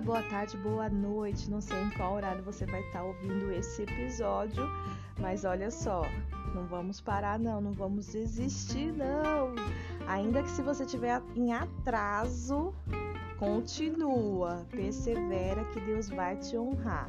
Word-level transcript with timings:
boa 0.00 0.20
tarde, 0.24 0.56
boa 0.56 0.88
noite. 0.88 1.48
Não 1.48 1.60
sei 1.60 1.80
em 1.80 1.90
qual 1.90 2.14
horário 2.14 2.42
você 2.42 2.66
vai 2.66 2.80
estar 2.80 3.04
ouvindo 3.04 3.52
esse 3.52 3.82
episódio, 3.82 4.68
mas 5.16 5.44
olha 5.44 5.70
só, 5.70 6.02
não 6.56 6.66
vamos 6.66 7.00
parar 7.00 7.38
não, 7.38 7.60
não 7.60 7.70
vamos 7.70 8.08
desistir 8.08 8.92
não. 8.92 9.54
Ainda 10.08 10.42
que 10.42 10.50
se 10.50 10.60
você 10.60 10.82
estiver 10.82 11.22
em 11.36 11.52
atraso, 11.52 12.74
continua, 13.38 14.66
persevera 14.72 15.64
que 15.66 15.78
Deus 15.82 16.08
vai 16.08 16.36
te 16.38 16.58
honrar. 16.58 17.08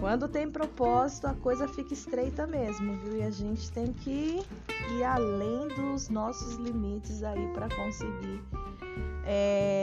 Quando 0.00 0.26
tem 0.26 0.50
propósito, 0.50 1.26
a 1.26 1.34
coisa 1.34 1.68
fica 1.68 1.92
estreita 1.92 2.46
mesmo, 2.46 2.96
viu? 3.00 3.18
E 3.18 3.22
a 3.24 3.30
gente 3.30 3.70
tem 3.72 3.92
que 3.92 4.42
ir 4.96 5.04
além 5.04 5.68
dos 5.68 6.08
nossos 6.08 6.54
limites 6.54 7.22
aí 7.22 7.46
para 7.48 7.68
conseguir 7.76 8.42
é, 9.30 9.77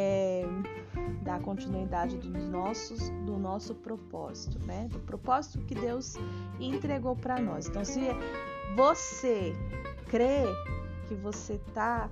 dar 1.35 1.41
continuidade 1.41 2.17
dos 2.17 2.43
nossos, 2.45 3.09
do 3.25 3.37
nosso 3.37 3.75
propósito, 3.75 4.59
né? 4.65 4.87
Do 4.91 4.99
propósito 4.99 5.59
que 5.65 5.75
Deus 5.75 6.15
entregou 6.59 7.15
para 7.15 7.39
nós. 7.39 7.67
Então, 7.67 7.83
se 7.83 8.01
você 8.75 9.53
crê 10.07 10.43
que 11.07 11.15
você 11.15 11.53
está 11.53 12.09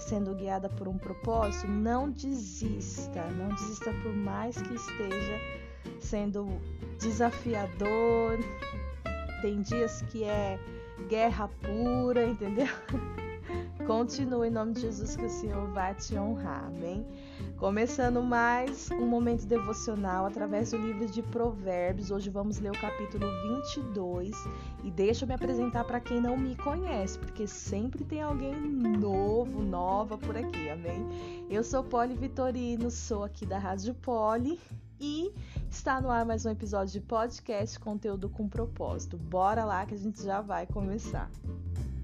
sendo 0.00 0.34
guiada 0.34 0.68
por 0.68 0.88
um 0.88 0.98
propósito, 0.98 1.68
não 1.68 2.10
desista, 2.10 3.22
não 3.32 3.48
desista 3.50 3.92
por 4.02 4.12
mais 4.14 4.60
que 4.60 4.74
esteja 4.74 5.40
sendo 6.00 6.46
desafiador. 6.98 8.38
Tem 9.42 9.60
dias 9.60 10.02
que 10.10 10.24
é 10.24 10.58
guerra 11.08 11.48
pura, 11.48 12.26
entendeu? 12.26 12.66
Continue 13.86 14.48
em 14.48 14.50
nome 14.50 14.72
de 14.72 14.80
Jesus 14.80 15.14
que 15.14 15.26
o 15.26 15.30
Senhor 15.30 15.68
vai 15.68 15.94
te 15.94 16.16
honrar, 16.16 16.64
amém? 16.64 17.06
Começando 17.58 18.22
mais 18.22 18.90
um 18.90 19.06
momento 19.06 19.46
devocional 19.46 20.26
através 20.26 20.70
do 20.70 20.76
livro 20.76 21.06
de 21.06 21.22
Provérbios. 21.22 22.10
Hoje 22.10 22.28
vamos 22.28 22.58
ler 22.58 22.70
o 22.70 22.78
capítulo 22.78 23.26
22 23.64 24.30
e 24.84 24.90
deixa 24.90 25.24
eu 25.24 25.28
me 25.28 25.34
apresentar 25.34 25.84
para 25.84 25.98
quem 25.98 26.20
não 26.20 26.36
me 26.36 26.54
conhece, 26.54 27.18
porque 27.18 27.46
sempre 27.46 28.04
tem 28.04 28.20
alguém 28.20 28.54
novo, 28.54 29.62
nova 29.62 30.18
por 30.18 30.36
aqui, 30.36 30.68
amém? 30.68 31.06
Eu 31.48 31.64
sou 31.64 31.82
Poli 31.82 32.14
Vitorino, 32.14 32.90
sou 32.90 33.24
aqui 33.24 33.46
da 33.46 33.58
Rádio 33.58 33.94
Poli 33.94 34.60
e 35.00 35.32
está 35.70 36.00
no 36.00 36.10
ar 36.10 36.26
mais 36.26 36.44
um 36.44 36.50
episódio 36.50 36.92
de 36.92 37.00
podcast 37.00 37.80
Conteúdo 37.80 38.28
com 38.28 38.48
Propósito. 38.48 39.16
Bora 39.16 39.64
lá 39.64 39.86
que 39.86 39.94
a 39.94 39.98
gente 39.98 40.22
já 40.22 40.40
vai 40.40 40.66
começar. 40.66 41.30
Música 41.44 41.95